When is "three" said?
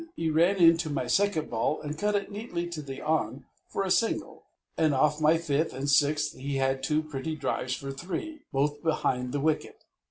7.91-8.41